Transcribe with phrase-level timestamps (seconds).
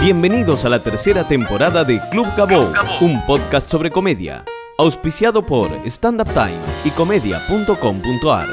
[0.00, 4.44] Bienvenidos a la tercera temporada de Club Gabou, un podcast sobre comedia,
[4.78, 8.48] auspiciado por Stand Up Time y comedia.com.ar.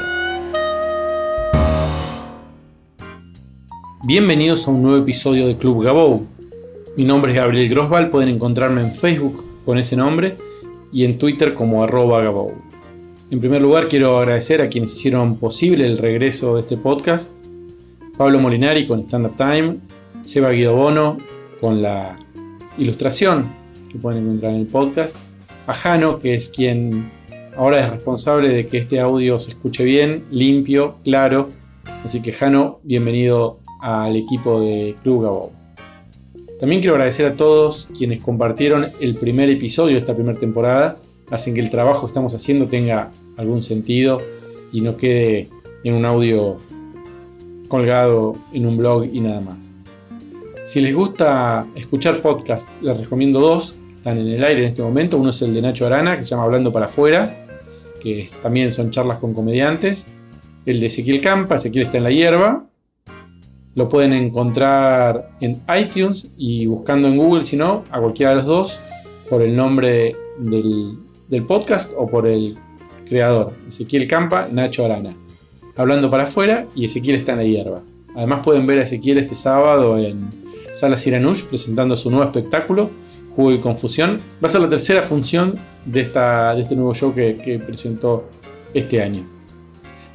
[4.02, 6.26] Bienvenidos a un nuevo episodio de Club Gabou.
[6.96, 10.36] Mi nombre es Gabriel Grosval, pueden encontrarme en Facebook con ese nombre
[10.92, 12.54] y en Twitter como arroba Gabou.
[13.30, 17.30] En primer lugar quiero agradecer a quienes hicieron posible el regreso de este podcast.
[18.18, 19.76] Pablo Molinari con Stand Up Time,
[20.24, 22.18] Seba Guido Bono con la
[22.78, 23.46] ilustración
[23.90, 25.16] que pueden encontrar en el podcast,
[25.66, 27.10] a Jano que es quien
[27.56, 31.48] ahora es responsable de que este audio se escuche bien, limpio, claro.
[32.04, 35.52] Así que Jano, bienvenido al equipo de Club Gabou.
[36.60, 40.98] También quiero agradecer a todos quienes compartieron el primer episodio de esta primera temporada,
[41.30, 44.20] hacen que el trabajo que estamos haciendo tenga algún sentido
[44.72, 45.48] y no quede
[45.84, 46.56] en un audio
[47.68, 49.65] colgado en un blog y nada más.
[50.66, 55.16] Si les gusta escuchar podcast, les recomiendo dos, están en el aire en este momento.
[55.16, 57.44] Uno es el de Nacho Arana, que se llama Hablando para afuera,
[58.02, 60.06] que también son charlas con comediantes.
[60.66, 62.66] El de Ezequiel Campa, Ezequiel está en la hierba,
[63.76, 68.46] lo pueden encontrar en iTunes y buscando en Google, si no, a cualquiera de los
[68.46, 68.80] dos,
[69.30, 72.56] por el nombre del, del podcast o por el
[73.08, 73.52] creador.
[73.68, 75.16] Ezequiel Campa, Nacho Arana.
[75.76, 77.82] Hablando para afuera y Ezequiel está en la hierba.
[78.16, 80.45] Además pueden ver a Ezequiel este sábado en
[80.76, 82.90] Sala Siranush presentando su nuevo espectáculo,
[83.34, 84.20] Juego y Confusión.
[84.44, 85.54] Va a ser la tercera función
[85.86, 88.28] de, esta, de este nuevo show que, que presentó
[88.74, 89.26] este año.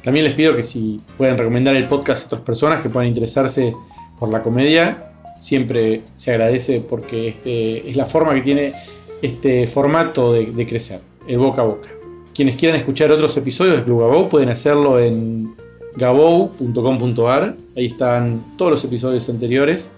[0.04, 3.74] También les pido que si pueden recomendar el podcast a otras personas que puedan interesarse
[4.20, 8.72] por la comedia, siempre se agradece porque este, es la forma que tiene
[9.20, 11.88] este formato de, de crecer, el boca a boca.
[12.32, 15.54] Quienes quieran escuchar otros episodios de Club Gabou pueden hacerlo en
[15.96, 17.56] gabou.com.ar.
[17.76, 19.90] Ahí están todos los episodios anteriores.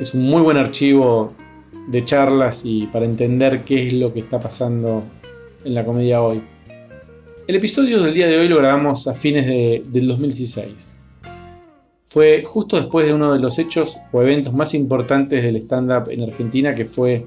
[0.00, 1.34] Es un muy buen archivo
[1.86, 5.02] de charlas y para entender qué es lo que está pasando
[5.62, 6.40] en la comedia hoy.
[7.46, 10.94] El episodio del día de hoy lo grabamos a fines de, del 2016.
[12.06, 16.22] Fue justo después de uno de los hechos o eventos más importantes del stand-up en
[16.22, 17.26] Argentina, que fue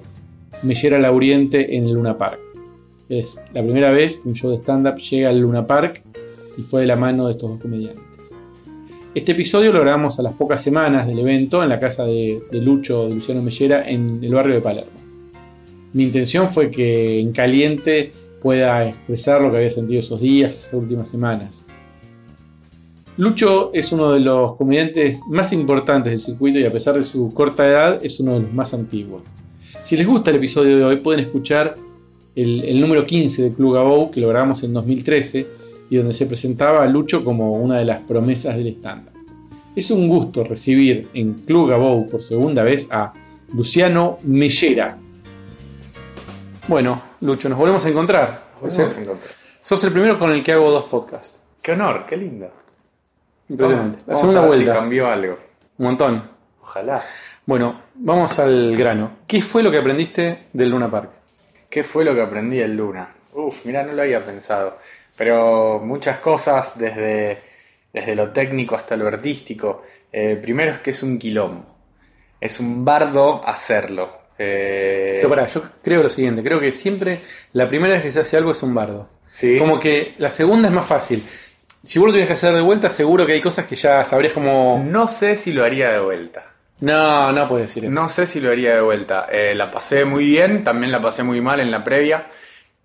[0.63, 2.39] Mellera Lauriente en el Luna Park.
[3.07, 6.01] Es la primera vez que un show de stand-up llega al Luna Park
[6.57, 8.12] y fue de la mano de estos dos comediantes.
[9.15, 13.07] Este episodio lo grabamos a las pocas semanas del evento en la casa de, Lucho,
[13.07, 14.91] de Luciano Mellera, en el barrio de Palermo.
[15.93, 20.73] Mi intención fue que en caliente pueda expresar lo que había sentido esos días, esas
[20.73, 21.67] últimas semanas.
[23.17, 27.31] Lucho es uno de los comediantes más importantes del circuito y a pesar de su
[27.35, 29.21] corta edad es uno de los más antiguos.
[29.83, 31.75] Si les gusta el episodio de hoy pueden escuchar
[32.35, 35.62] el, el número 15 de Club Gabou que lo grabamos en 2013
[35.93, 39.13] y donde se presentaba a Lucho como una de las promesas del estándar.
[39.75, 43.13] Es un gusto recibir en Club Gabou por segunda vez a
[43.53, 44.97] Luciano Mellera.
[46.67, 48.45] Bueno, Lucho, nos volvemos a encontrar.
[48.59, 49.31] Nos volvemos a encontrar.
[49.61, 51.39] Sos el primero con el que hago dos podcasts.
[51.61, 52.49] Qué honor, qué lindo.
[53.49, 53.97] Impresionante.
[53.97, 54.71] Vamos- La vamos segunda a ver vuelta.
[54.73, 55.37] Si cambió algo.
[55.77, 56.23] Un montón.
[56.59, 57.03] Ojalá.
[57.45, 59.11] Bueno, vamos al grano.
[59.27, 61.11] ¿Qué fue lo que aprendiste del Luna Park?
[61.69, 63.09] ¿Qué fue lo que aprendí en Luna?
[63.35, 64.77] Uf, mira, no lo había pensado.
[65.15, 67.41] Pero muchas cosas, desde,
[67.91, 69.83] desde lo técnico hasta lo artístico.
[70.11, 71.65] Eh, primero es que es un quilombo.
[72.41, 74.23] Es un bardo hacerlo.
[74.37, 77.19] Eh, Pero pará, yo creo lo siguiente, creo que siempre
[77.53, 79.07] la primera vez que se hace algo es un bardo.
[79.29, 79.57] sí.
[79.59, 81.23] Como que la segunda es más fácil.
[81.83, 84.33] Si vos lo tienes que hacer de vuelta, seguro que hay cosas que ya sabrías
[84.33, 84.81] como...
[84.85, 86.45] No sé si lo haría de vuelta.
[86.79, 87.93] No, no puedes decir eso.
[87.93, 89.27] No sé si lo haría de vuelta.
[89.31, 92.27] Eh, la pasé muy bien, también la pasé muy mal en la previa.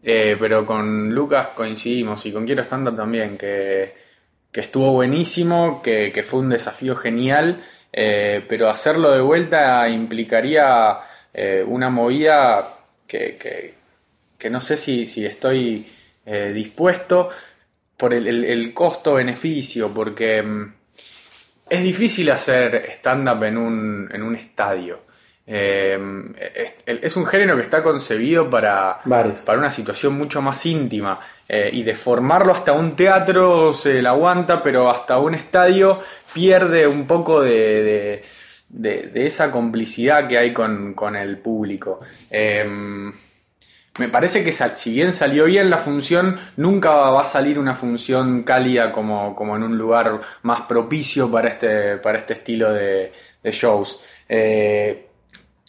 [0.02, 3.94] Eh, pero con Lucas coincidimos y con Quiero Stand Up también, que,
[4.52, 7.62] que estuvo buenísimo, que, que fue un desafío genial.
[7.92, 10.98] eh, pero hacerlo de vuelta implicaría
[11.34, 13.74] eh, una movida que, que-
[14.50, 15.86] no sé si, si estoy
[16.54, 17.30] dispuesto
[17.96, 20.42] por el, el- el costo-beneficio, porque.
[20.42, 20.72] mm,
[21.70, 25.02] es difícil hacer stand-up en un, en un estadio.
[25.50, 25.98] Eh,
[26.84, 29.40] es, un género que está concebido para, Bares.
[29.40, 31.18] para una situación mucho más íntima.
[31.48, 36.00] eh, y de formarlo hasta un teatro se la aguanta, pero hasta un estadio
[36.34, 37.50] pierde un poco de,
[37.82, 38.24] de-
[38.68, 42.00] de- de esa complicidad que hay con, con el público.
[42.30, 43.10] Eh,
[43.98, 48.42] me parece que si bien salió bien la función, nunca va a salir una función
[48.44, 53.12] cálida como, como en un lugar más propicio para este, para este estilo de,
[53.42, 53.98] de shows.
[54.28, 55.07] Eh,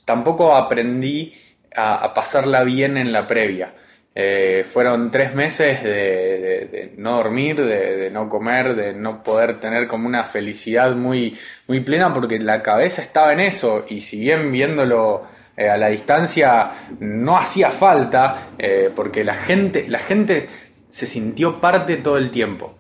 [0.09, 1.35] tampoco aprendí
[1.75, 3.75] a, pasarla bien en la previa.
[4.15, 9.87] Eh, fueron tres meses de, no dormir, de, de no comer, de no poder tener
[9.87, 14.51] como una felicidad muy, muy plena porque la cabeza estaba en eso y si bien
[14.51, 20.49] viéndolo eh, a la distancia no hacía falta eh, porque la gente, la gente
[20.89, 22.78] se sintió parte todo el tiempo.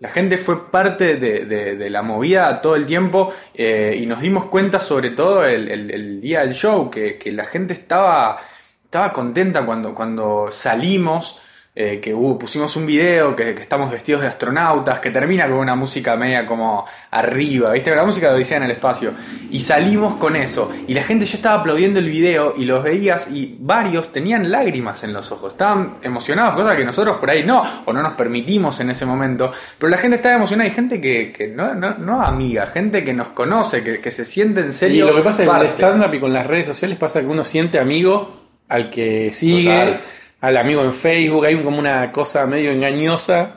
[0.00, 4.46] La gente fue parte de, de- la movida todo el tiempo eh, y nos dimos
[4.46, 8.40] cuenta sobre todo el, el- el día del show que, que la gente estaba,
[8.84, 11.40] estaba contenta cuando, cuando salimos,
[11.72, 15.58] eh, que hubo- pusimos un video, que, que estamos vestidos de astronautas, que termina con
[15.58, 17.94] una música media como arriba, ¿viste?
[17.94, 19.12] La música de Odisea en el espacio.
[19.50, 20.70] Y salimos con eso.
[20.88, 25.04] Y la gente ya estaba aplaudiendo el video y los veías y varios tenían lágrimas
[25.04, 25.52] en los ojos.
[25.52, 29.52] Estaban emocionados, cosa que nosotros por ahí no, o no nos permitimos en ese momento.
[29.78, 33.12] Pero la gente estaba emocionada y gente que, que no, no, no amiga, gente que
[33.14, 35.06] nos conoce, que, que se siente en Y serio.
[35.06, 37.26] lo que pasa es que con el stand-up y con las redes sociales pasa que
[37.26, 38.36] uno siente amigo
[38.68, 40.00] al que sigue, Total.
[40.40, 43.54] Al amigo en Facebook, hay como una cosa medio engañosa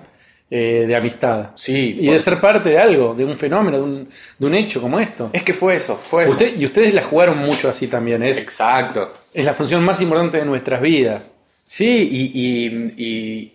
[0.50, 1.50] eh, de amistad.
[1.56, 4.54] Sí, Y por- de ser parte de algo, de un fenómeno, de un, de un
[4.56, 5.30] hecho como esto.
[5.34, 6.34] es que fue eso, fue eso.
[6.34, 9.14] Usted- y ustedes la jugaron mucho así también, es, Exacto.
[9.34, 11.30] es la función más importante de nuestras vidas.
[11.66, 13.54] Sí, y, y, y,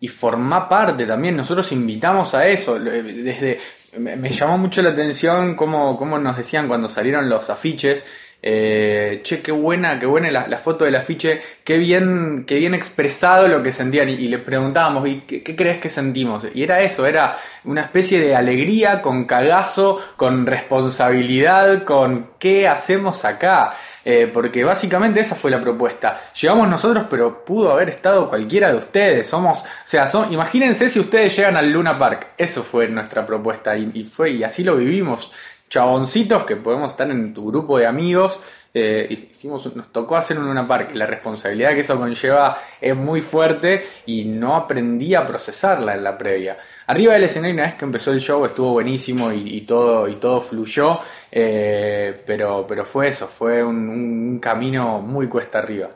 [0.00, 1.36] y formá parte también.
[1.36, 2.76] Nosotros invitamos a eso.
[2.76, 3.60] Eh, Desde,
[3.98, 8.04] me, me llamó mucho la atención cómo, cómo nos decían cuando salieron los afiches.
[8.46, 12.74] Eh, che, qué buena, qué buena la, la foto del afiche, qué bien, qué bien
[12.74, 14.10] expresado lo que sentían.
[14.10, 16.44] Y, y le preguntábamos, ¿y qué, crees que sentimos?
[16.52, 23.24] Y era eso, era una especie de alegría con cagazo, con responsabilidad, con qué hacemos
[23.24, 23.70] acá.
[24.06, 26.20] Eh, porque básicamente esa fue la propuesta.
[26.38, 29.26] Llegamos nosotros, pero pudo haber estado cualquiera de ustedes.
[29.26, 32.26] Somos, o sea, son, imagínense si ustedes llegan al Luna Park.
[32.36, 35.32] Eso fue nuestra propuesta y, y fue y así lo vivimos.
[35.74, 38.40] Chaboncitos que podemos estar en tu grupo de amigos.
[38.76, 40.90] eh, hicimos, nos tocó hacer un Luna Park.
[40.94, 46.16] La responsabilidad que eso conlleva es muy fuerte y no aprendí a procesarla en la
[46.16, 46.58] previa.
[46.86, 50.14] Arriba del escenario, una vez que empezó el show, estuvo buenísimo y, y todo, y
[50.16, 51.00] todo fluyó.
[51.32, 55.90] eh, pero, pero fue eso, fue un, un camino muy cuesta arriba.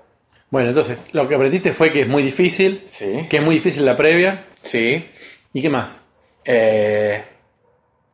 [0.51, 3.27] Bueno, entonces, lo que aprendiste fue que es muy difícil, Sí.
[3.31, 5.05] que es muy difícil la previa, Sí.
[5.53, 6.01] ¿y qué más?
[6.45, 7.23] Eh,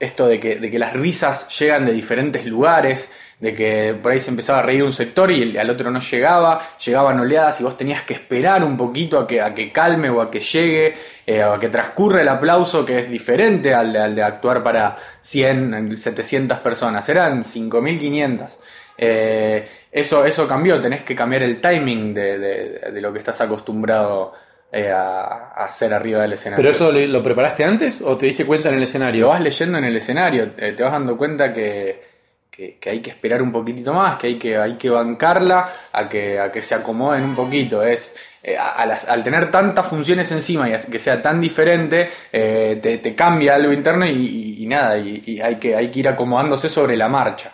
[0.00, 3.11] esto de que, de que las risas llegan de diferentes lugares,
[3.41, 6.76] de que por ahí se empezaba a reír un sector y al otro no llegaba,
[6.85, 10.20] llegaban oleadas y vos tenías que esperar un poquito a que, a que calme o
[10.20, 10.94] a que llegue,
[11.26, 14.62] eh, o a que transcurra el aplauso que es diferente al de, al de actuar
[14.62, 18.58] para 100, 700 personas, eran 5500.
[18.97, 23.40] Eh, eso, eso cambió, tenés que cambiar el timing de, de- de lo que estás
[23.40, 24.32] acostumbrado
[24.75, 26.62] eh, a, a hacer arriba del escenario.
[26.62, 29.29] ¿Pero eso lo, lo preparaste antes o te diste cuenta en el Lo escenario?
[29.29, 32.03] vas leyendo en el escenario, eh, te vas dando cuenta que,
[32.50, 36.09] que- que hay que esperar un poquitito más, que hay que, hay que bancarla a
[36.09, 37.82] que, a que se acomoden un poquito.
[37.82, 42.11] Es, eh, a- a las- al tener tantas funciones encima y que sea tan diferente,
[42.32, 45.91] eh, te, te cambia algo interno y, y- y nada, y, y hay, que, hay
[45.91, 47.50] que ir acomodándose sobre la marcha.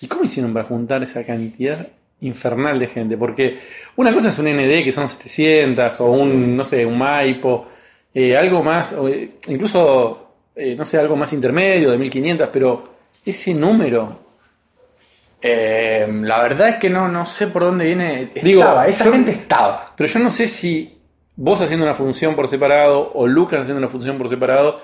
[0.00, 1.86] ¿Y cómo hicieron para juntar esa cantidad
[2.22, 3.16] infernal de gente?
[3.16, 3.58] Porque
[3.96, 7.66] una cosa es un ND que son 700 o un, no sé, un Maipo,
[8.14, 12.84] eh, algo más, eh, incluso, eh, no sé, algo más intermedio de 1500, pero
[13.24, 14.28] ese número,
[15.42, 18.24] Eh, la verdad es que no, no sé por dónde viene.
[18.34, 19.92] Estaba, Digo, esa yo- gente estaba.
[19.96, 20.98] pero yo no sé si
[21.36, 24.82] vos haciendo una función por separado o Lucas haciendo una función por separado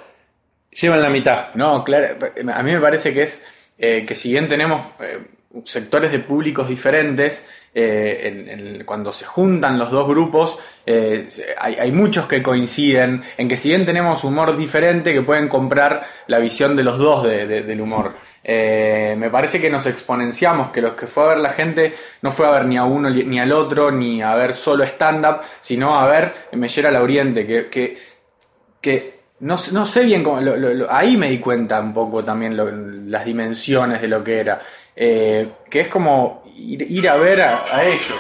[0.71, 1.53] llevan la mitad.
[1.55, 2.07] No, claro,
[2.55, 3.43] a mí me parece que es
[3.79, 4.81] que si bien tenemos
[5.65, 11.29] sectores de públicos diferentes, eh, cuando se juntan los dos grupos, eh,
[11.59, 16.39] hay, muchos que coinciden en que si bien tenemos humor diferente, que pueden comprar la
[16.39, 18.15] visión de los dos de- de- del humor.
[18.43, 22.31] Eh, me parece que nos exponenciamos, que los que fue a ver la gente no
[22.31, 25.99] fue a ver ni a uno ni al otro, ni a ver solo stand-up, sino
[25.99, 27.99] a ver Mellera al Oriente, que, que
[28.81, 30.41] que no, no sé bien cómo,
[30.89, 32.57] ahí me di cuenta un poco también
[33.11, 34.61] las dimensiones de lo que era,
[34.99, 38.19] Eh, que es como ir, a ver a, ellos,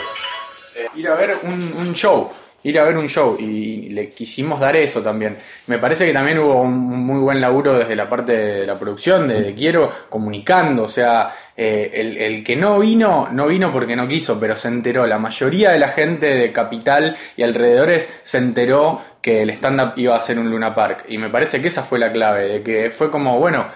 [0.74, 2.30] Eh, ir a ver un, show,
[2.62, 3.34] ir a ver un show.
[3.38, 5.38] Y, le quisimos dar eso también.
[5.68, 9.26] Me parece que también hubo un muy buen laburo desde la parte de la producción,
[9.26, 13.96] de, de Quiero, comunicando, o sea, eh, el, el que no vino, no vino porque
[13.96, 18.36] no quiso, pero se enteró, la mayoría de la gente de Capital y alrededores se
[18.36, 21.06] enteró que el stand-up iba a ser un Luna Park.
[21.08, 23.66] Y me parece que esa fue la clave, de que fue como, bueno,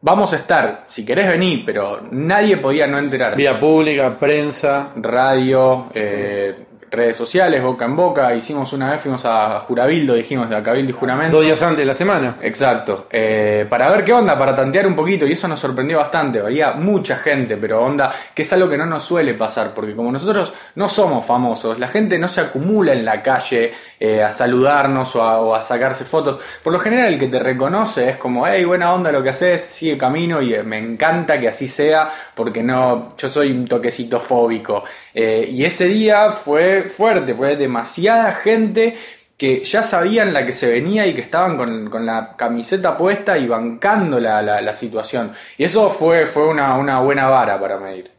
[0.00, 3.36] vamos a estar, si querés venir, pero nadie podía no enterarse.
[3.36, 4.90] Vía pública, prensa.
[4.96, 8.34] Radio, eh, redes sociales, boca en boca.
[8.34, 11.36] Hicimos una vez, fuimos a Jurabildo, dijimos, a Cabildo y Juramento.
[11.36, 12.36] Dos días antes de la semana.
[12.42, 13.06] Exacto.
[13.10, 15.26] Eh, para ver qué onda, para tantear un poquito.
[15.26, 16.40] Y eso nos sorprendió bastante.
[16.40, 19.72] Había mucha gente, pero onda, que es algo que no nos suele pasar.
[19.74, 24.22] Porque como nosotros no somos famosos, la gente no se acumula en la calle eh,
[24.22, 26.40] a saludarnos o a, o a sacarse fotos.
[26.62, 29.62] Por lo general, el que te reconoce es como, hey, buena onda lo que haces,
[29.62, 30.40] sigue camino.
[30.40, 34.84] Y eh, me encanta que así sea, porque no, yo soy un toquecito fóbico.
[35.14, 38.96] Eh, y ese día fue fuerte, fue demasiada gente
[39.36, 43.38] que ya sabían la que se venía y que estaban con, con la camiseta puesta
[43.38, 45.32] y bancando la, la- la situación.
[45.56, 48.10] Y eso fue, fue una, una buena vara para medir.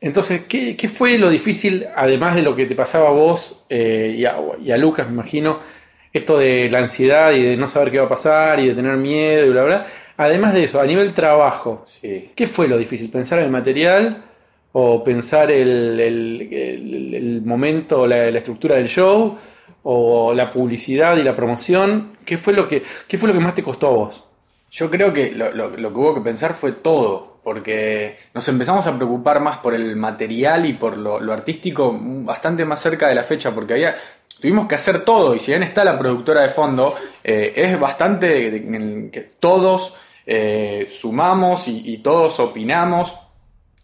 [0.00, 4.14] Entonces, ¿qué, qué fue lo difícil, además de lo que te pasaba a vos eh,
[4.16, 5.58] y, a, y a Lucas, me imagino,
[6.12, 8.96] esto de la ansiedad y de no saber qué va a pasar y de tener
[8.96, 9.86] miedo y bla, bla?
[10.16, 12.30] Además de eso, a nivel trabajo, Sí.
[12.36, 13.10] ¿qué fue lo difícil?
[13.10, 14.22] ¿Pensar el material
[14.72, 19.36] o pensar el, el- momento, la, la estructura del show
[19.82, 22.18] o la publicidad y la promoción?
[22.24, 24.26] ¿Qué fue lo que, qué fue lo que más te costó a vos?
[24.70, 28.94] Yo creo que lo, lo- que hubo que pensar fue todo, porque nos empezamos a
[28.94, 33.54] preocupar más por el material y por lo, artístico bastante más cerca de la fecha,
[33.54, 33.96] porque había,
[34.40, 36.94] tuvimos que hacer todo, y si bien está la productora de fondo,
[37.24, 38.50] eh, es bastante
[39.10, 39.94] que todos
[40.26, 43.14] eh, sumamos y todos opinamos,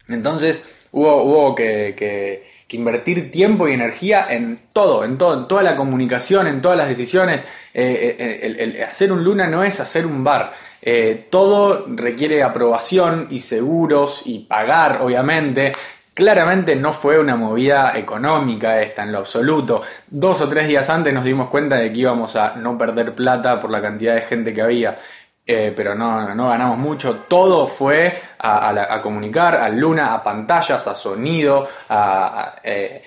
[0.07, 6.47] entonces hubo, que, invertir tiempo y energía en todo, en todo, en toda la comunicación,
[6.47, 7.41] en todas las decisiones.
[7.73, 10.51] Eh, eh, el hacer un Luna no es hacer un bar.
[10.87, 15.71] Eh, todo requiere aprobación y seguros y pagar, obviamente.
[16.13, 19.81] Claramente no fue una movida económica esta en lo absoluto.
[20.07, 23.59] Dos o tres días antes nos dimos cuenta de que íbamos a no perder plata
[23.59, 24.99] por la cantidad de gente que había.
[25.47, 27.25] Eh, pero no, no ganamos mucho.
[27.27, 33.03] Todo fue a, comunicar, a Luna, a pantallas, a sonido, a, eh,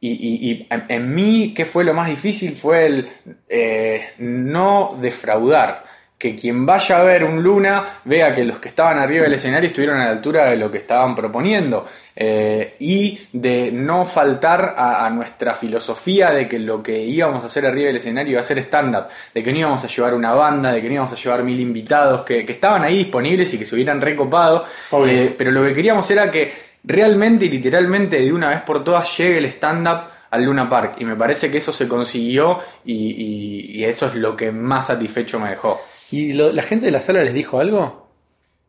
[0.00, 2.54] y, en mí, ¿qué fue lo más difícil?
[2.54, 3.12] Fue el
[3.48, 5.87] eh, no defraudar.
[6.18, 9.68] Que quien vaya a ver un Luna vea que los que estaban arriba del escenario
[9.68, 11.86] estuvieron a la altura de lo que estaban proponiendo.
[12.16, 17.46] Eh, y de no faltar a, a nuestra filosofía de que lo que íbamos a
[17.46, 19.04] hacer arriba del escenario iba a ser stand-up.
[19.32, 21.60] De que no íbamos a llevar una banda, de que no íbamos a llevar mil
[21.60, 24.66] invitados, que, que estaban ahí disponibles y que se hubieran recopado.
[25.12, 29.16] Eh, pero lo que queríamos era que realmente y literalmente de una vez por todas
[29.16, 30.96] llegue el stand-up al Luna Park.
[30.98, 34.88] Y me parece que eso se consiguió y, y- y eso es lo que más
[34.88, 35.80] satisfecho me dejó.
[36.10, 38.08] ¿Y lo- la gente de la sala les dijo algo?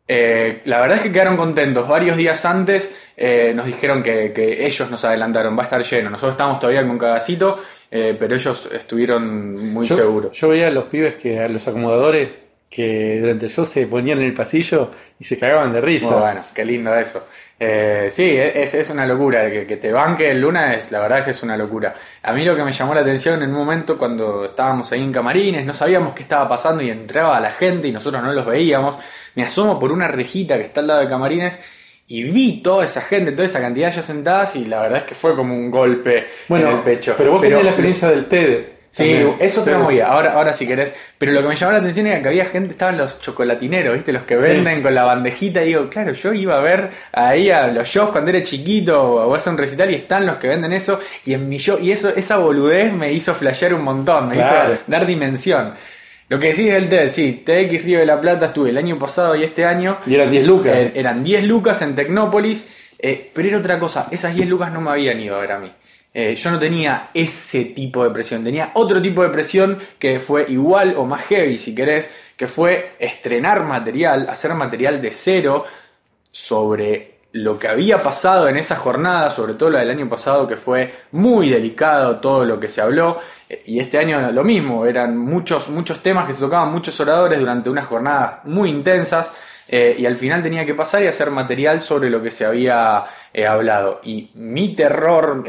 [0.08, 1.88] Eh, la verdad es que quedaron contentos.
[1.88, 6.10] Varios días antes eh, nos dijeron que, que ellos nos adelantaron, va a estar lleno.
[6.10, 7.60] Nosotros estamos todavía con cagacito,
[7.91, 10.31] eh, pero ellos estuvieron muy yo, seguros.
[10.38, 14.17] Yo veía a los pibes que, a los acomodadores, que durante el show se ponían
[14.19, 16.10] en el pasillo y se cagaban de risa.
[16.10, 17.24] Muy bueno, qué lindo eso.
[17.62, 19.50] Eh, sí, es, es una locura.
[19.50, 21.94] Que, que te banque el Luna es, la verdad es que es una locura.
[22.24, 25.12] A mí lo que me llamó la atención en un momento cuando estábamos ahí en
[25.12, 28.98] camarines, no sabíamos qué estaba pasando y entraba la gente y nosotros no los veíamos.
[29.36, 31.60] Me asomo por una rejita que está al lado de camarines
[32.08, 35.16] y vi toda esa gente, toda esa cantidad ya sentadas y la verdad es que
[35.16, 37.13] fue como un golpe Bueno, en el pecho.
[37.18, 38.79] pero vos tenés la experiencia del TED.
[39.03, 39.36] Sí, también.
[39.39, 40.94] eso te Pero- movía, ahora, ahora si querés.
[41.18, 44.13] Pero lo que me llamó la atención era que había gente, estaban los chocolatineros, ¿viste?
[44.13, 44.48] Los que Sí.
[44.48, 45.62] venden con la bandejita.
[45.63, 49.34] Y digo, claro, yo iba a ver ahí a los shows cuando era chiquito o
[49.34, 51.00] a hacer un recital y están los que venden eso.
[51.25, 54.74] Y en mi show, y eso, esa boludez me hizo flashear un montón, me Claro.
[54.74, 55.74] hizo dar dimensión.
[56.29, 59.36] Lo que decís del TED, sí, TX Río de la Plata estuve el año pasado
[59.36, 59.98] y este año.
[60.06, 60.74] Y eran 10 lucas.
[60.75, 62.68] Eh, eran 10 lucas en Tecnópolis,
[63.00, 64.08] eh, pero era otra cosa.
[64.12, 65.72] Esas 10 lucas no me habían ido a ver a mí.
[66.13, 70.46] Eh, yo no tenía ese tipo de presión, tenía otro tipo de presión que fue
[70.50, 75.66] igual o más heavy, si querés, que fue estrenar material, hacer material de cero
[76.32, 80.58] sobre lo que había pasado en esa jornada, sobre todo la del año pasado, que
[80.58, 85.16] fue muy delicado todo lo que se habló, eh, y este año lo mismo, eran
[85.16, 89.30] muchos, muchos temas que se tocaban, muchos oradores durante unas jornadas muy intensas,
[89.72, 93.04] eh, y al final tenía que pasar y hacer material sobre lo que se había
[93.32, 94.02] eh, hablado.
[94.04, 95.44] Y mi terror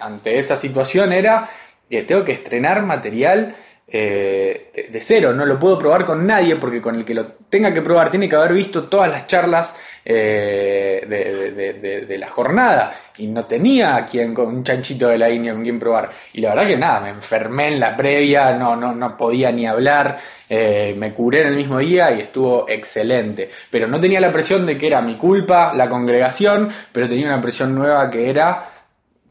[0.00, 1.48] ante esa situación era,
[1.88, 3.56] eh, tengo que estrenar material
[3.88, 7.82] de cero, no lo puedo probar con nadie porque con el que lo tenga que
[7.82, 9.74] probar tiene que haber visto todas las charlas
[10.08, 11.04] eh,
[12.06, 15.80] de, la jornada y no tenía a quien un chanchito de la India con quien
[15.80, 16.10] probar.
[16.32, 19.66] Y la verdad que nada, me enfermé en la previa, no, no, no podía ni
[19.66, 23.50] hablar, eh, me curé en el mismo día y estuvo excelente.
[23.68, 27.42] Pero no tenía la presión de que era mi culpa, la congregación, pero tenía una
[27.42, 28.70] presión nueva que era,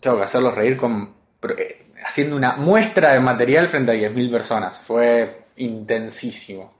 [0.01, 1.09] tengo que hacerlos reír con...
[1.57, 4.77] eh, haciendo una muestra de material frente a 10.000 personas.
[4.85, 6.73] Fue intensísimo.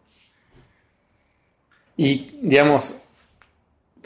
[1.97, 2.93] Y, digamos,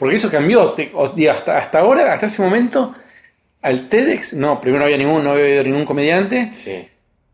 [0.00, 2.92] porque eso cambió, te- os digo, hasta, hasta ahora, hasta ese momento,
[3.62, 6.50] al TEDx, no, primero no había ningún, no había habido ningún comediante.
[6.54, 6.88] Sí.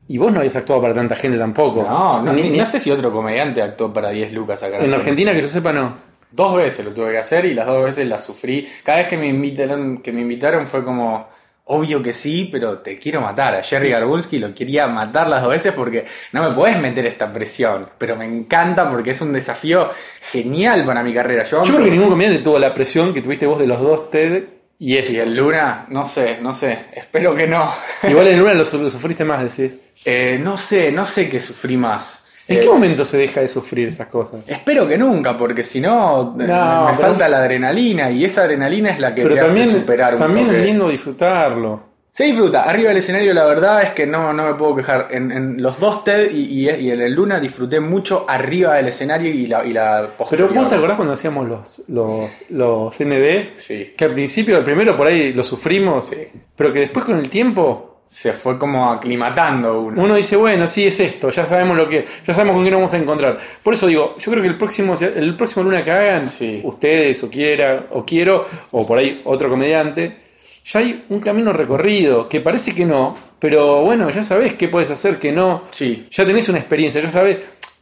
[0.08, 1.82] Y vos no habías actuado para tanta gente tampoco.
[1.82, 4.78] No, no, Ni- ni- ni- no sé si otro comediante actuó para 10 lucas acá.
[4.78, 5.96] En Argentina, que yo sepa, no.
[6.30, 8.68] Dos veces lo tuve que hacer y las dos veces las sufrí.
[8.84, 11.28] Cada vez que me invitaron, que me invitaron fue como,
[11.68, 13.54] obvio que sí, pero te quiero matar.
[13.54, 17.32] A Jerry Garbulski lo quería matar las dos veces porque no me podés meter esta
[17.32, 17.88] presión.
[17.98, 19.90] Pero me encanta porque es un desafío
[20.30, 21.44] genial para mi carrera.
[21.44, 24.10] Yo, Yo creo que ningún comediante tuvo la presión que tuviste vos de los dos
[24.10, 24.44] TED
[24.78, 25.12] y este.
[25.12, 26.86] Y el Luna, no sé, no sé.
[26.94, 27.72] Espero que no.
[28.02, 29.80] Igual en Luna lo sufriste más, decís.
[30.04, 32.22] Eh, no sé, no sé qué sufrí más.
[32.48, 34.44] ¿En Eh, qué momento se deja de sufrir esas cosas?
[34.46, 38.90] Espero que nunca, porque si no, No, me pero- falta la adrenalina y esa adrenalina
[38.90, 40.60] es la que Pero te también, hace superar un también toque.
[40.60, 41.96] es lindo disfrutarlo.
[42.12, 42.62] Se disfruta.
[42.62, 45.08] Arriba del escenario, la verdad es que no, no me puedo quejar.
[45.10, 48.88] En, en los dos TED y, y- y en el Luna disfruté mucho arriba del
[48.88, 53.58] escenario y la, y la Pero vos te acordás cuando hacíamos los, los, los ND,
[53.58, 53.92] Sí.
[53.94, 56.16] que al principio, el primero por ahí lo sufrimos, Sí.
[56.56, 60.02] pero que después con el tiempo Se fue como aclimatando uno.
[60.02, 62.78] uno dice, bueno, sí es esto, ya sabemos lo que, ya sabemos con qué nos
[62.78, 63.38] vamos a encontrar.
[63.62, 66.60] Por eso digo, yo creo que el próximo, el próximo Luna que hagan, Sí.
[66.64, 70.16] ustedes o quiera, o quiero, o por ahí otro comediante,
[70.64, 74.90] ya hay un camino recorrido, que parece que no, pero bueno, ya sabés qué puedes
[74.90, 75.64] hacer, que no.
[75.72, 77.38] Sí, Ya tenés una experiencia, ya sabés,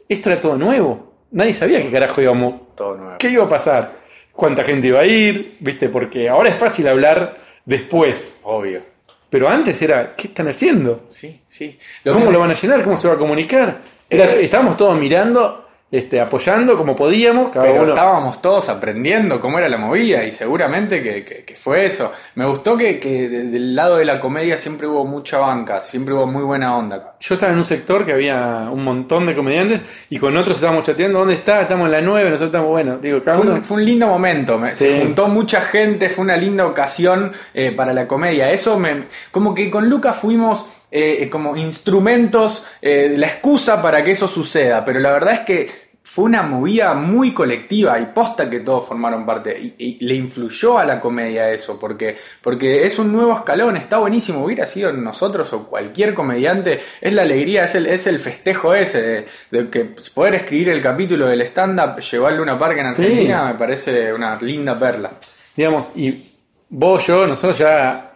[0.09, 1.12] esto era todo nuevo.
[1.33, 3.16] Nadie sabía qué carajo íbamos, todo nuevo.
[3.19, 3.93] qué iba a pasar,
[4.33, 5.88] cuánta gente iba a ir, ¿viste?
[5.90, 8.93] Porque ahora es fácil hablar después, Obvio.
[9.35, 11.07] Pero antes era, ¿qué están haciendo?
[11.09, 11.76] Sí, sí.
[12.05, 12.85] ¿Cómo que- lo van a llenar?
[12.85, 13.79] ¿Cómo se va a comunicar?
[14.09, 15.63] Era- Eh, estábamos todos mirando,
[15.96, 17.88] este, apoyando como podíamos, cada Pero uno.
[17.94, 22.10] estábamos todos aprendiendo cómo era la movida y seguramente que, que- que fue eso.
[22.34, 26.12] Me gustó que, que de- del lado de la comedia siempre hubo mucha banca, siempre
[26.14, 27.14] hubo muy buena onda.
[27.20, 30.82] Yo estaba en un sector que había un montón de comediantes y con otros estábamos
[30.84, 31.60] chateando, ¿dónde está?
[31.62, 33.54] Estamos en la 9, nosotros estamos, bueno, digo, cada Fue uno.
[33.56, 37.70] un, fue un lindo momento, me- se juntó mucha gente, fue una linda ocasión eh,
[37.70, 38.50] para la comedia.
[38.50, 44.12] Eso me, como que con Lucas fuimos eh, como instrumentos, eh, la excusa para que
[44.12, 48.61] eso suceda, pero la verdad es que fue una movida muy colectiva y posta que
[48.61, 53.11] todos formaron parte y, y le influyó a la comedia eso, porque, porque es un
[53.11, 57.87] nuevo escalón, está buenísimo, hubiera sido nosotros o cualquier comediante, es la alegría, es el,
[57.87, 59.84] es el festejo ese de, de que
[60.14, 63.02] poder escribir el capítulo del stand-up, llevarlo a Luna Park en Sí.
[63.02, 65.12] Argentina, me parece una linda perla.
[65.56, 66.23] Digamos, y
[66.68, 68.12] vos, yo, nosotros ya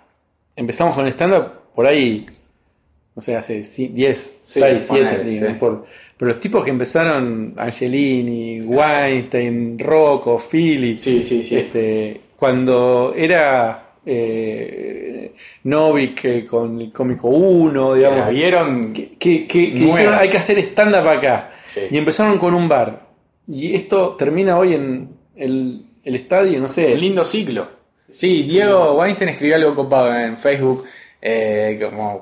[0.54, 2.26] empezamos con el stand-up por ahí,
[3.18, 5.58] no sé, hace ci- 10, Sí, 6, 7, ponele, digamos, sí.
[5.58, 11.56] por- pero los tipos que empezaron, Angelini, Weinstein, Rocco, Philly, Sí, sí, sí.
[11.56, 15.32] Este, cuando era eh,
[15.64, 19.96] Novik eh, con el cómico 1, La digamos, vieron que, que- que- que Nueva.
[19.98, 21.50] dijeron hay que hacer stand-up acá.
[21.68, 21.80] Sí.
[21.90, 23.08] Y empezaron con un bar.
[23.48, 26.92] Y esto termina hoy en el, el estadio, no sé.
[26.94, 27.68] Un lindo ciclo.
[28.10, 30.84] Sí, Diego Weinstein escribió algo copado en Facebook,
[31.20, 31.78] eh,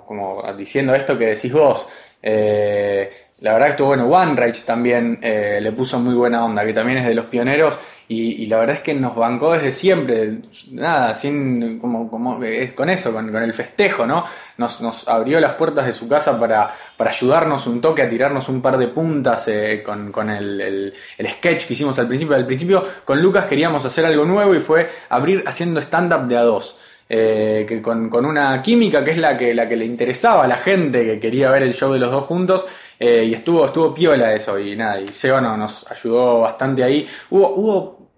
[0.07, 1.87] como, diciendo esto que decís vos.
[2.23, 4.07] Eh, la verdad que estuvo bueno.
[4.09, 7.77] One Rage también eh, le puso muy buena onda, que también es de los pioneros.
[8.09, 10.39] Y, la verdad es que nos bancó desde siempre.
[10.71, 14.25] Nada, sin como, como es con eso, con, el festejo, ¿no?
[14.59, 18.63] Nos, abrió las puertas de su casa para, para ayudarnos un toque a tirarnos un
[18.63, 19.51] par de puntas
[19.85, 22.37] con, con el, el- el sketch que hicimos al principio.
[22.37, 26.43] Al principio con Lucas queríamos hacer algo nuevo y fue abrir haciendo stand-up de a
[26.43, 26.79] dos.
[27.09, 30.49] Eh, que con, con una química que es la que, la que le interesaba a
[30.49, 32.66] la gente que quería ver el show de los dos juntos
[32.99, 37.07] eh, y estuvo, estuvo piola eso y nada, y Seba no- nos ayudó bastante ahí.
[37.31, 38.09] Hubo, hubo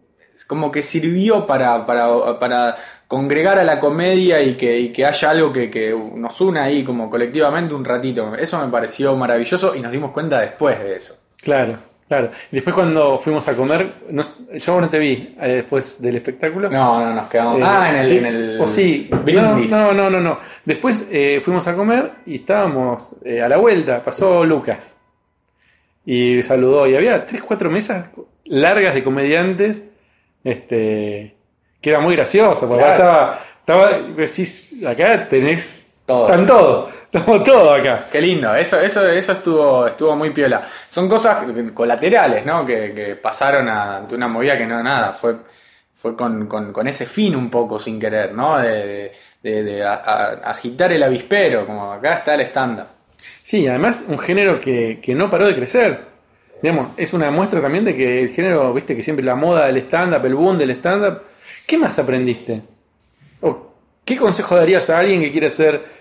[0.46, 5.30] como que sirvió para, para, para congregar a la comedia y que, y que haya
[5.30, 8.34] algo que, que nos una ahí como colectivamente un ratito.
[8.36, 11.18] Eso me pareció maravilloso y nos dimos cuenta después de eso.
[11.42, 12.30] Claro, claro.
[12.50, 13.92] Y después cuando fuimos a comer,
[14.54, 16.68] yo no te vi eh, después del espectáculo.
[16.70, 17.60] No, no, nos quedamos.
[17.60, 19.70] Eh, ah, en el, en el O sí, brindis.
[19.70, 20.20] No, no, no, no.
[20.20, 20.38] no.
[20.64, 24.96] Después eh, fuimos a comer y estábamos eh, a la vuelta, pasó Lucas.
[26.04, 26.86] Y saludó.
[26.86, 28.06] Y había tres, cuatro mesas
[28.44, 29.84] largas de comediantes.
[30.44, 31.34] Este.
[31.80, 32.66] Que era muy gracioso.
[32.66, 32.94] Porque Claro.
[32.94, 33.40] estaba.
[33.60, 33.98] Estaba.
[34.16, 35.86] Decís, acá tenés.
[36.06, 36.26] Todo.
[36.30, 36.90] Están todos.
[37.10, 38.06] Estamos todos acá.
[38.12, 40.68] Qué lindo, eso, eso, eso estuvo, estuvo muy piola.
[40.90, 42.66] Son cosas colaterales, ¿no?
[42.66, 45.36] Que, que pasaron a- ante una movida que no nada, fue,
[45.94, 48.58] fue con, con- con ese fin un poco sin querer, ¿no?
[48.58, 52.88] De, de- de a- a- agitar el avispero, como acá está el estándar.
[53.42, 56.00] Sí, además un género que, que no paró de crecer.
[56.62, 59.78] Digamos, es una muestra también de que el género, viste, que siempre la moda del
[59.78, 61.22] stand-up, el boom del stand-up.
[61.66, 62.62] ¿Qué más aprendiste?
[63.40, 63.72] ¿O
[64.04, 65.97] qué consejo darías a alguien que quiere hacer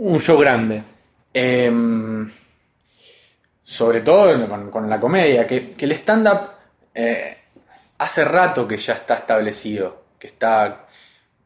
[0.00, 0.82] un show grande?
[1.32, 2.28] Em,
[3.64, 6.50] sobre todo con, la comedia, que, que el stand-up
[6.94, 7.36] eh,
[7.98, 10.86] hace rato que ya está establecido, que está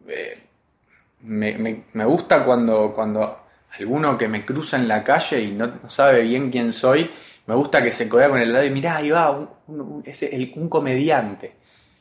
[0.09, 0.39] eh,
[1.21, 3.41] me, me- gusta cuando, cuando
[3.79, 7.11] alguno que me cruza en la calle y no, sabe bien quién soy,
[7.47, 11.57] me gusta que se codea con el lado y mirá, ahí va, el- un comediante.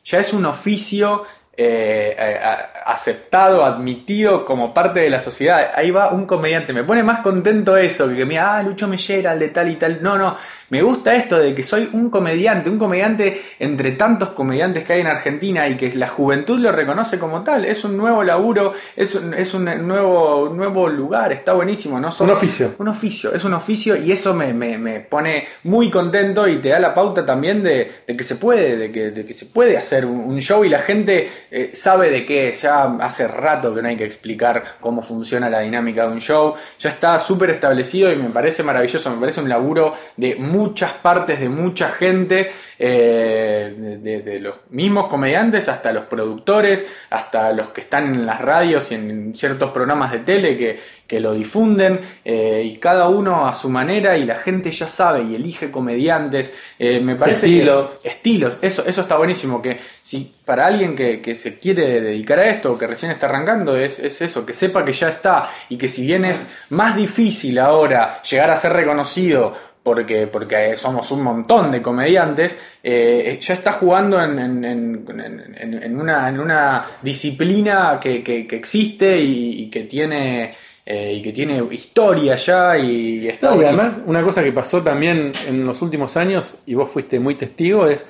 [0.06, 1.24] Ya es un oficio
[1.56, 2.39] eh, eh,
[2.86, 5.72] aceptado, admitido como parte de la sociedad.
[5.76, 6.74] Ahí va un comediante.
[6.74, 9.76] Me pone más contento eso que que mira, ah, Lucho Mellera, el de tal y
[9.76, 10.02] tal.
[10.02, 10.36] No, no.
[10.74, 15.02] Me gusta esto de que soy un comediante, un comediante entre tantos comediantes que hay
[15.02, 17.64] en Argentina y que la juventud lo reconoce como tal.
[17.66, 22.00] Es un nuevo laburo, es un, es un nuevo, nuevo lugar, está buenísimo.
[22.00, 22.74] No Un oficio.
[22.80, 26.70] un oficio, es un oficio y eso me, me- me pone muy contento y te
[26.70, 29.78] da la pauta también de, de que se puede, de que, de que se puede
[29.78, 33.84] hacer un, un show y la gente eh, sabe de qué, ya hace rato que
[33.84, 38.12] no hay que explicar cómo funciona la dinámica de un show, ya está súper establecido
[38.12, 43.99] y me parece maravilloso, me parece un laburo de muchas partes, de mucha gente, eh,
[44.02, 48.95] de, los mismos comediantes hasta los productores, hasta los que están en las radios y
[48.95, 53.69] en ciertos programas de tele que, que lo difunden, eh, y cada uno a su
[53.69, 56.54] manera, y la gente ya sabe y elige comediantes.
[56.80, 57.99] Eh, me parece que- Estilos.
[58.04, 59.62] estilos, eso, eso está buenísimo.
[59.62, 63.28] Que si para alguien que, que se quiere dedicar a esto, o que recién está
[63.28, 66.95] arrancando, es, es eso, que sepa que ya está, y que si bien es más
[66.95, 73.54] difícil ahora llegar a ser reconocido, porque, porque somos un montón de comediantes, eh, ya
[73.54, 79.63] está jugando en, en- en- en- una, en una disciplina que, que- que existe y,
[79.63, 80.54] y que tiene
[80.86, 83.82] eh, y que tiene historia ya y está No, y buenísimo.
[83.84, 87.88] además, una cosa que pasó también en los últimos años, y vos fuiste muy testigo,
[87.88, 88.06] es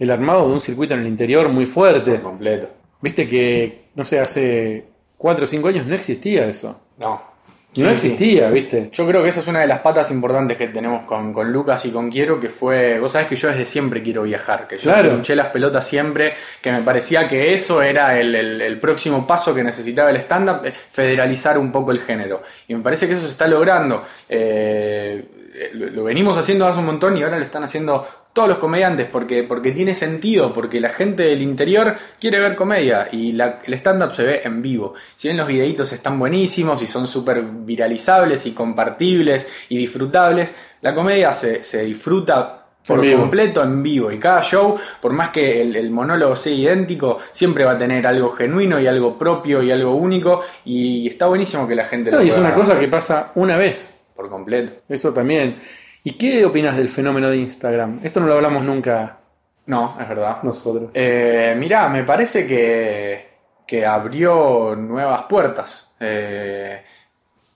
[0.00, 2.12] el armado de un circuito en el interior muy fuerte.
[2.12, 2.68] por completo.
[3.00, 4.86] Viste que, no sé, hace
[5.16, 6.80] 4 o 5 años no existía eso.
[6.98, 7.22] No.
[7.76, 8.88] No existía, ¿viste?
[8.92, 11.84] Yo creo que esa es una de las patas importantes que tenemos con, con Lucas
[11.86, 14.84] y con Quiero, que fue, vos sabés que yo desde siempre quiero viajar, que yo
[14.92, 15.10] Claro.
[15.10, 19.54] pinché las pelotas siempre, que me parecía que eso era el, el- el próximo paso
[19.54, 22.42] que necesitaba el stand-up, eh, federalizar un poco el género.
[22.68, 24.02] Y me parece que eso se está logrando.
[24.28, 25.24] Eh,
[25.74, 28.06] lo, lo venimos haciendo hace un montón y ahora lo están haciendo
[28.36, 33.08] todos los comediantes porque, porque tiene sentido, porque la gente del interior quiere ver comedia
[33.10, 34.92] y la- el stand-up se ve en vivo.
[35.16, 40.94] Si bien los videitos están buenísimos y son súper viralizables y compartibles y disfrutables, la
[40.94, 45.60] comedia se, se disfruta por En completo en vivo y cada show, por más que
[45.62, 49.72] el, el monólogo sea idéntico, siempre va a tener algo genuino y algo propio y
[49.72, 52.86] algo único y está buenísimo que la gente No, lo y es una cosa que
[52.88, 53.92] pasa una vez.
[54.14, 54.82] por completo.
[54.88, 55.56] Eso también.
[56.06, 57.98] ¿Y qué opinas del fenómeno de Instagram?
[58.04, 59.18] Esto no lo hablamos nunca
[59.66, 60.38] No, es verdad.
[60.44, 60.90] nosotros.
[60.94, 63.26] Eh, mirá, me parece que,
[63.66, 65.94] que abrió nuevas puertas.
[65.98, 66.82] eh,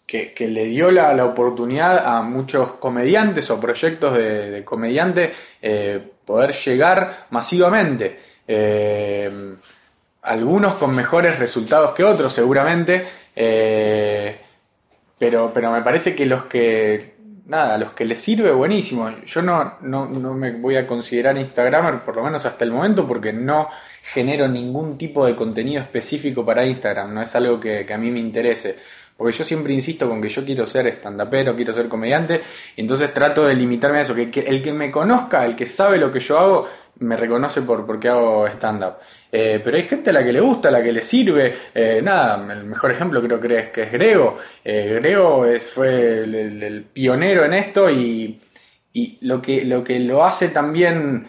[0.05, 5.33] que, que le dio la, la oportunidad a muchos comediantes o proyectos de, de comediante
[5.63, 8.19] eh, poder llegar masivamente.
[8.49, 9.31] Eh,
[10.23, 13.07] algunos con mejores resultados que otros, seguramente.
[13.37, 14.37] eh,
[15.17, 17.20] pero, pero me parece que los que.
[17.51, 19.11] Nada, los que les sirve, buenísimo.
[19.27, 23.09] Yo no, no, no me voy a considerar Instagramer, por lo menos hasta el momento,
[23.09, 23.69] porque no
[24.15, 27.13] genero ningún tipo de contenido específico para Instagram.
[27.13, 28.79] No es algo que, a mí me interese.
[29.17, 32.41] Porque yo siempre insisto con que yo quiero ser estandapero, quiero ser comediante,
[32.77, 34.15] y entonces trato de limitarme a eso.
[34.15, 36.69] Que el que me conozca, el que sabe lo que yo hago,
[37.01, 38.95] me reconoce por porque hago stand-up.
[39.33, 41.55] Eh, pero hay gente a la que le gusta, a la que le sirve.
[41.75, 44.37] Eh, nada, el mejor ejemplo creo que es, que es Grego.
[44.65, 48.41] Eh, Grego es, fue el, el- el pionero en esto y,
[48.93, 51.27] y lo, que, lo que lo hace también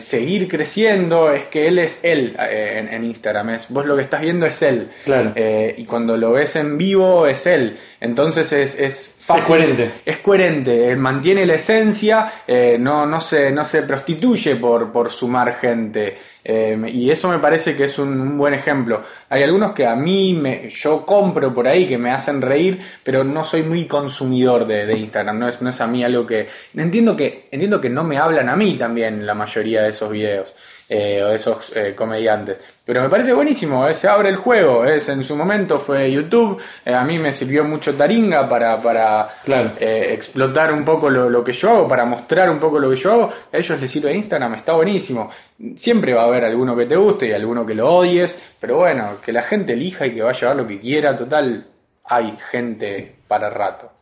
[0.00, 3.50] seguir creciendo es que él es él en, en Instagram.
[3.50, 4.88] Es, vos lo que estás viendo es él.
[5.04, 5.32] Claro.
[5.76, 7.76] Y cuando lo ves en vivo es él.
[8.00, 9.42] Entonces es, es fácil.
[9.42, 9.90] Es coherente.
[10.04, 10.92] Es coherente.
[10.92, 16.18] Él mantiene la esencia, eh, no, no, se, no se prostituye por, por sumar gente.
[16.42, 19.02] Eh, y eso me parece que es un, un buen ejemplo.
[19.28, 23.24] Hay algunos que a mí me, yo compro por ahí que me hacen reír, pero
[23.24, 25.38] no soy muy consumidor de, de Instagram.
[25.38, 26.48] No es, no es a mí algo que.
[26.76, 30.54] Entiendo que, entiendo que no me hablan a mí también la mayoría de esos videos.
[30.92, 32.58] Eh, o de esos eh, comediantes.
[32.84, 34.84] Pero me parece buenísimo, eh, se abre el juego.
[34.84, 39.74] Es, en su momento fue YouTube, a mí me sirvió mucho Taringa para, para Claro.
[39.78, 43.12] explotar un poco lo, lo que yo hago, para mostrar un poco lo que yo
[43.12, 43.32] hago.
[43.52, 45.30] A ellos les sirve Instagram, está buenísimo.
[45.76, 49.16] Siempre va a haber alguno que te guste y alguno que lo odies, pero bueno,
[49.24, 51.66] que la gente elija y que vaya a ver lo que quiera, total,
[52.04, 53.92] hay gente para rato.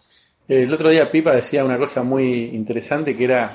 [0.48, 3.50] El otro día Pipa decía una cosa muy interesante que era,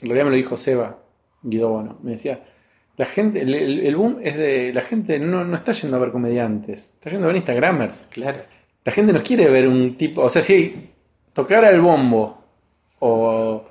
[0.00, 0.96] en realidad me lo dijo Seba,
[1.44, 2.40] Guido Bono, me decía,
[2.96, 6.94] la gente, el, boom es de, la gente no, no está yendo a ver comediantes,
[6.94, 8.08] está yendo a ver Instagramers.
[8.10, 8.38] Claro.
[8.84, 10.90] La gente no quiere ver un tipo, o sea, si
[11.32, 12.38] tocara el bombo
[13.00, 13.64] o,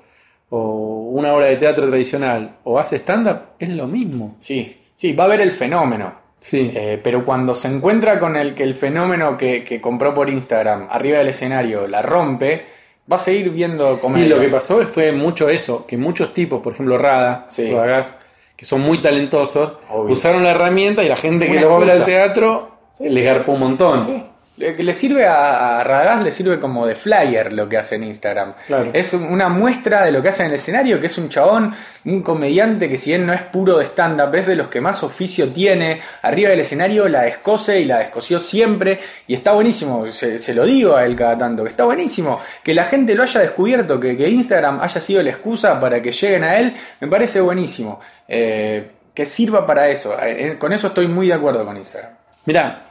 [0.50, 4.36] o una obra de teatro tradicional o hace stand-up, es lo mismo.
[4.40, 6.24] Sí, sí, va a haber el fenómeno.
[6.38, 6.70] Sí.
[6.74, 10.88] Eh, pero cuando se encuentra con el que el fenómeno que, que compró por Instagram
[10.90, 12.66] arriba del escenario la rompe,
[13.10, 14.34] va a seguir viendo Y comedia.
[14.36, 17.70] lo que pasó fue mucho eso, que muchos tipos, por ejemplo Rada, Sí.
[17.70, 18.16] Radagast,
[18.56, 20.12] que son muy talentosos, Obvio.
[20.12, 23.52] usaron la herramienta y la gente que lo va a ver al teatro le garpó
[23.52, 24.04] un montón.
[24.04, 24.24] Sí.
[24.56, 28.04] Le, le sirve a, a Radagast, le sirve como de flyer lo que hace en
[28.04, 28.54] Instagram.
[28.68, 28.90] Claro.
[28.92, 31.74] Es un- una muestra de lo que hace en el escenario, que es un chabón,
[32.04, 35.02] un comediante que si bien no es puro de stand-up, es de los que más
[35.02, 36.00] oficio tiene.
[36.22, 39.00] Arriba del escenario la descose y la descosió siempre.
[39.26, 42.38] Y está buenísimo, se, se lo digo a él cada tanto, que está buenísimo.
[42.62, 46.12] Que la gente lo haya descubierto, que, que Instagram haya sido la excusa para que
[46.12, 47.98] lleguen a él, me parece buenísimo.
[48.28, 50.16] Eh, que sirva para eso.
[50.22, 52.12] Eh, con eso estoy muy de acuerdo con Instagram.
[52.46, 52.82] Mirá,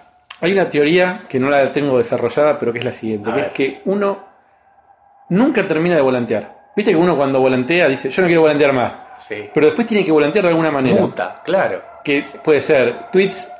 [0.41, 3.39] hay una teoría que no la tengo desarrollada, pero que es la siguiente, A que
[3.39, 3.47] ver.
[3.47, 4.19] es que uno
[5.29, 6.63] nunca termina de volantear.
[6.75, 9.49] Viste que uno cuando volantea dice, yo no quiero volantear más, Sí.
[9.53, 10.99] pero después tiene que volantear de alguna manera.
[10.99, 11.81] Muta, claro.
[12.03, 13.51] Que puede ser tweets,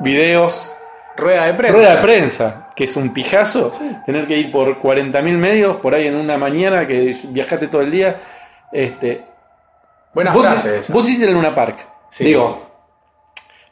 [0.00, 0.72] videos,
[1.16, 1.76] Rueda de prensa.
[1.76, 3.70] rueda de prensa, que es un pijazo,
[4.04, 7.90] tener que ir por 40.000 medios, por ahí en una mañana que viajaste todo el
[7.90, 8.20] día.
[8.72, 9.24] Este,
[10.12, 10.46] Buena vos,
[10.88, 11.78] vos hiciste el Luna Park.
[12.10, 12.24] Sí.
[12.24, 12.63] Digo,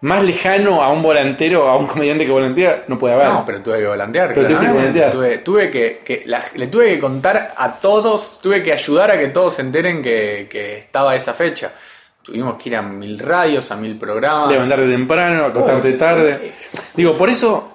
[0.02, 3.28] más lejano a un volantero, a un comediante que volantea, no puede haber.
[3.28, 4.28] No, pero tuve que volantear.
[4.34, 5.10] Pero tuviste que volantear.
[5.12, 9.18] Tuve, tuve que, que la- le tuve que contar a todos, tuve que ayudar a
[9.18, 11.72] que todos se enteren que, que estaba esa fecha.
[12.22, 14.50] Tuvimos que ir a mil radios, a mil programas.
[14.50, 16.52] levantarte temprano, acostarte Oh, tarde.
[16.94, 17.68] Digo, por eso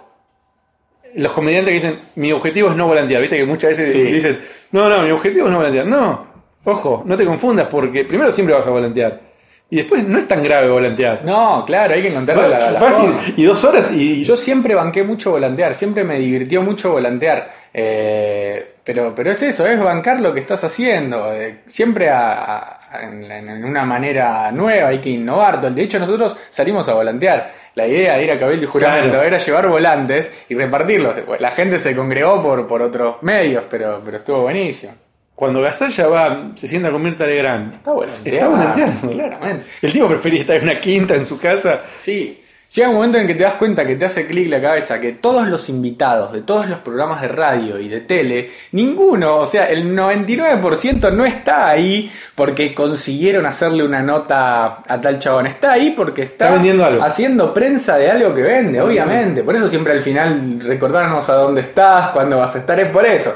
[1.15, 4.03] los comediantes que dicen, mi objetivo es no volantear, viste que muchas veces Sí.
[4.03, 4.39] dicen,
[4.71, 5.85] no, no, mi objetivo es no volantear.
[5.85, 6.27] No,
[6.65, 9.26] ojo, no te confundas porque primero siempre vas a volantear.
[9.69, 11.25] Y después no es tan grave volantear.
[11.25, 13.21] No, claro, hay que encontrarle la, la Fácil, forma.
[13.35, 17.51] y dos horas y Yo siempre banqué mucho volantear, siempre me divirtió mucho volantear.
[17.73, 21.33] Eh, pero, pero es eso, es bancar lo que estás haciendo.
[21.33, 25.59] eh, siempre a- a- en, en una manera nueva, hay que innovar.
[25.59, 27.51] De hecho, nosotros salimos a volantear.
[27.75, 29.27] La idea de ir a Cabildo y Juramento Claro.
[29.27, 31.13] era llevar volantes y repartirlos.
[31.39, 34.93] La gente se congregó por, por otros medios, pero, pero estuvo buenísimo.
[35.37, 37.75] Cuando Gasalla va, se sienta con Mirta Legrand.
[37.75, 38.31] Está volanteando.
[38.33, 39.09] Está volanteando.
[39.11, 39.65] Claramente.
[39.83, 41.81] El tipo prefería estar en una quinta en su casa.
[41.99, 42.41] Sí.
[42.73, 45.13] Llega un momento en que te das cuenta que te hace clic la cabeza que
[45.13, 49.69] todos los invitados de todos los programas de radio y de tele, ninguno, o sea,
[49.69, 55.47] el 99% no está ahí porque consiguieron hacerle una nota a tal chabón.
[55.47, 57.03] Está ahí porque está, Está vendiendo algo.
[57.03, 59.43] haciendo prensa de algo que vende, obviamente.
[59.43, 63.05] Por eso siempre al final recordarnos a dónde estás, cuándo vas a estar, es por
[63.05, 63.33] eso.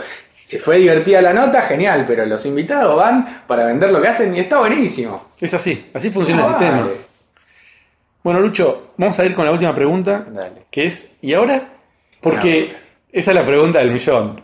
[0.51, 4.35] Si fue divertida la nota, genial, pero los invitados van para vender lo que hacen
[4.35, 5.29] y está buenísimo.
[5.39, 6.89] Es así, así funciona el sistema.
[8.21, 10.63] Bueno, Lucho, vamos a ir con la última pregunta, Dale.
[10.69, 11.69] que es, ¿y ahora?
[12.19, 12.75] Porque
[13.13, 14.43] esa es la pregunta del millón.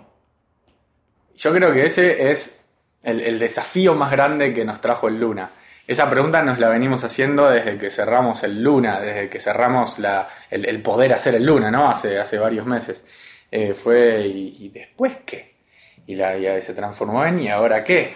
[1.35, 2.57] Yo creo que ese es
[3.03, 5.49] el, el desafío más grande que nos trajo el Luna.
[5.85, 10.29] Esa pregunta nos la venimos haciendo desde que cerramos el Luna, desde que cerramos la,
[10.49, 11.89] el, el poder hacer el Luna, ¿no?
[11.89, 13.05] Hace, hace varios meses.
[13.51, 15.56] Eh, fue, y, y después qué?
[16.07, 18.13] Y, la, y se transformó en ¿y ahora qué?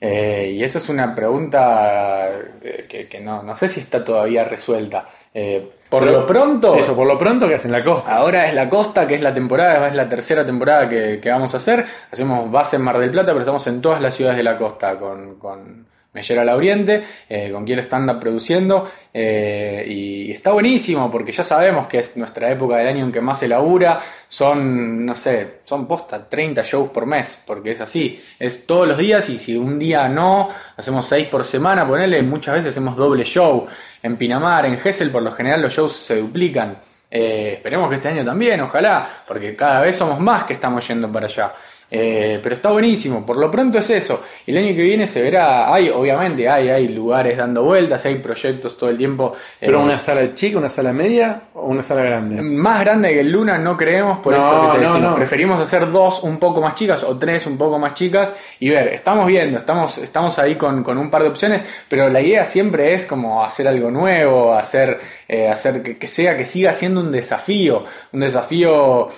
[0.00, 2.28] Eh, y esa es una pregunta
[2.62, 5.08] eh, que, que no, no sé si está todavía resuelta.
[5.34, 6.74] Eh, por Pero lo pronto...
[6.76, 8.14] Eso, por lo pronto, que hacen la costa?
[8.14, 11.54] Ahora es la costa, que es la temporada, es la tercera temporada que, que vamos
[11.54, 11.86] a hacer.
[12.12, 14.96] Hacemos base en Mar del Plata, pero estamos en todas las ciudades de la costa
[14.98, 18.90] con, con Mellera al Oriente, eh, con quien stand produciendo.
[19.12, 23.20] eh, y está buenísimo porque ya sabemos que es nuestra época del año en que
[23.20, 24.00] más se labura.
[24.28, 28.22] Son, no sé, son posta 30 shows por mes, porque es así.
[28.38, 32.54] Es todos los días y si un día no, hacemos 6 por semana, ponele, muchas
[32.54, 33.66] veces hacemos doble show.
[34.02, 36.78] En Pinamar, en Gessel, por lo general los shows se duplican.
[37.10, 41.10] Eh, esperemos que este año también, ojalá, porque cada vez somos más que estamos yendo
[41.10, 41.54] para allá.
[41.90, 44.22] Eh, pero está buenísimo, por lo pronto es eso.
[44.46, 48.76] El año que viene se verá, hay, obviamente, hay, hay lugares dando vueltas, hay proyectos
[48.76, 49.32] todo el tiempo.
[49.58, 52.42] ¿Pero eh, una sala chica, una sala media o una sala grande?
[52.42, 55.10] más grande que el Luna no creemos, por No, esto que te no, decimos.
[55.10, 55.16] no.
[55.16, 58.88] Preferimos hacer dos un poco más chicas o tres un poco más chicas y ver,
[58.88, 62.92] estamos viendo, estamos, estamos ahí con, con un par de opciones, pero la idea siempre
[62.94, 67.10] es como hacer algo nuevo, hacer, eh, hacer que, que sea, que siga siendo un
[67.12, 69.08] desafío, un desafío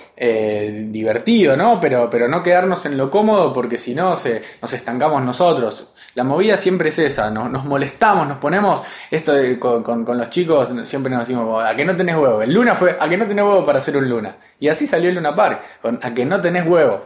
[0.91, 1.79] divertido, ¿no?
[1.81, 5.93] Pero, pero no en lo cómodo porque si no se, nos estancamos nosotros.
[6.13, 11.21] La movida siempre es esa, nos, molestamos, nos ponemos, esto con, los chicos siempre nos
[11.21, 12.41] decimos, a que no tenés huevo.
[12.41, 14.35] El Luna fue, a que no tenés huevo para hacer un Luna.
[14.59, 17.05] Y así salió el Luna Park, con a que no tenés huevo.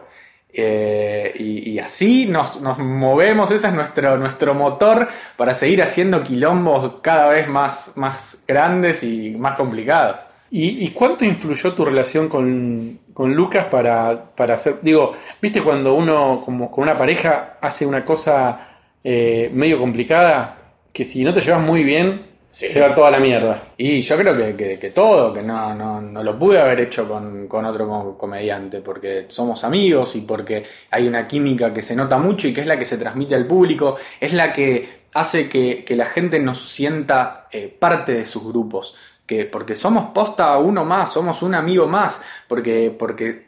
[0.57, 6.23] Eh, y, y así nos, nos movemos, ese es nuestro, nuestro motor para seguir haciendo
[6.23, 10.24] quilombos cada vez más, más grandes y más complicados.
[10.51, 14.79] ¿Y, y cuánto influyó tu relación con, con Lucas para, para hacer...
[14.81, 18.69] Digo, viste cuando uno como con una pareja hace una cosa
[19.03, 20.57] eh, medio complicada,
[20.93, 22.69] que si no te llevas muy bien, Sí.
[22.69, 23.63] Se va toda la mierda.
[23.75, 27.05] Y yo creo que, que- que todo, que no, no, no lo pude haber hecho
[27.05, 31.97] con, con otro co- comediante, porque somos amigos y porque hay una química que se
[31.97, 35.49] nota mucho y que es la que se transmite al público, es la que hace
[35.49, 38.95] que, que la gente nos sienta eh, parte de sus grupos.
[39.25, 43.45] Que, porque somos posta uno más, somos un amigo más, porque, porque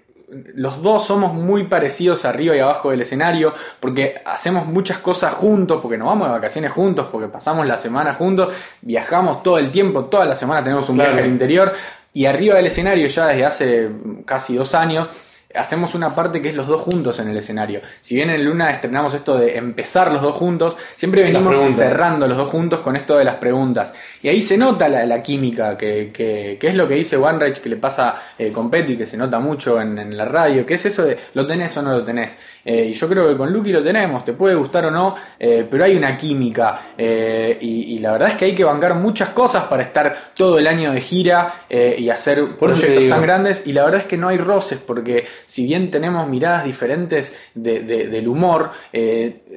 [0.56, 5.80] los dos somos muy parecidos arriba y abajo del escenario, porque hacemos muchas cosas juntos,
[5.82, 10.06] porque nos vamos de vacaciones juntos, porque pasamos la semana juntos, viajamos todo el tiempo,
[10.06, 11.12] toda la semana tenemos un Claro.
[11.12, 11.74] viaje al interior,
[12.12, 13.90] y arriba del escenario ya desde hace
[14.26, 15.08] casi dos años,
[15.56, 17.82] hacemos una parte que es los dos juntos en el escenario.
[18.02, 22.38] Si bien en Luna estrenamos esto de empezar los dos juntos, siempre venimos cerrando los
[22.38, 23.94] dos juntos con esto de las preguntas.
[24.24, 27.62] Y ahí se nota la, la química, que, que- que es lo que dice OneRage,
[27.62, 30.74] que le pasa eh, con Petty, que se nota mucho en, en la radio, que
[30.76, 32.34] es eso de lo tenés o no lo tenés.
[32.66, 35.66] Eh, y yo creo que con Lucky lo tenemos, te puede gustar o no, eh,
[35.70, 36.82] pero hay una química.
[36.98, 40.68] y, y la verdad es que hay que bancar muchas cosas para estar todo el
[40.68, 43.64] año de gira y hacer Por proyectos tan grandes.
[43.66, 47.82] Y la verdad es que no hay roces, porque si bien tenemos miradas diferentes de-
[47.82, 48.72] de- del humor,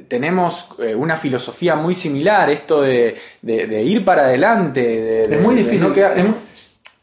[0.09, 4.50] tenemos una filosofía muy similar, esto de- de ir para adelante.
[4.59, 5.81] De- de- Es muy de difícil.
[5.89, 6.35] no es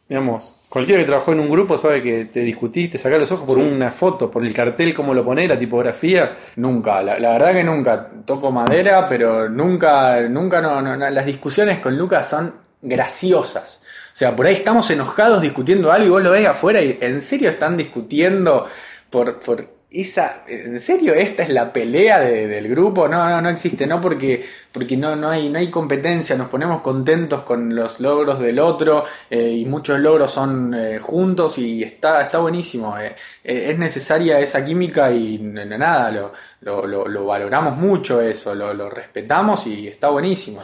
[0.10, 3.45] digamos, cualquiera que trabajó en un grupo sabe que te discutís, te sacás los ojos
[3.45, 6.38] por una foto, por el cartel, cómo lo ponés, la tipografía.
[6.55, 8.07] Nunca, la, la verdad que nunca.
[8.25, 11.10] Toco madera, pero nunca, nunca no, no, no.
[11.10, 13.81] Las discusiones con Lucas son graciosas.
[14.13, 17.21] O sea, por ahí estamos enojados discutiendo algo y vos lo ves afuera y en
[17.21, 18.65] serio están discutiendo
[19.10, 20.43] por, por esa.
[20.47, 23.08] ¿En serio esta es la pelea de- del grupo?
[23.08, 26.82] No, no, no existe, no porque, porque no, no, hay, no hay competencia, nos ponemos
[26.82, 32.21] contentos con los logros del otro eh, y muchos logros son eh, juntos y está,
[32.23, 32.97] está buenísimo.
[33.00, 33.15] eh.
[33.43, 39.65] Es necesaria esa química y nada, lo, lo, lo- lo valoramos mucho eso, lo, respetamos
[39.67, 40.62] y está buenísimo.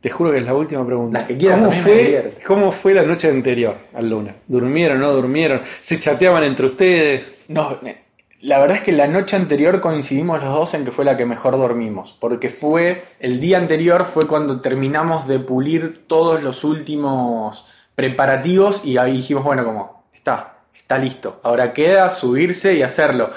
[0.00, 1.18] Te juro que es la última pregunta.
[1.18, 2.32] Las que quieras, ¿Cómo fue.
[2.46, 4.34] ¿Cómo fue la noche anterior al Luna?
[4.46, 5.60] ¿Durmieron o no durmieron?
[5.82, 7.34] ¿Se chateaban entre ustedes?
[7.48, 7.78] No,
[8.40, 11.26] la verdad es que la noche anterior coincidimos los dos en que fue la que
[11.26, 17.66] mejor dormimos, porque fue el día anterior fue cuando terminamos de pulir todos los últimos
[17.94, 23.30] preparativos y ahí dijimos, bueno, como está, está listo, ahora queda subirse y hacerlo.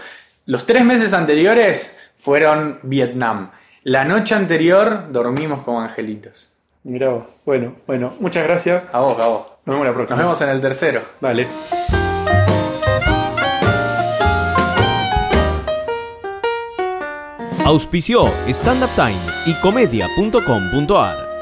[0.46, 3.52] Los tres meses anteriores fueron Vietnam.
[3.84, 6.50] La noche anterior dormimos como angelitos.
[6.84, 7.26] Mirá vos.
[7.46, 8.88] Bueno, bueno, muchas gracias.
[8.94, 9.48] A vos, a vos.
[9.66, 10.16] Nos vemos la próxima.
[10.16, 11.02] Nos vemos en el tercero.
[11.20, 12.03] Dale.
[17.66, 21.33] Auspició Stand Up Time y comedia.com.ar.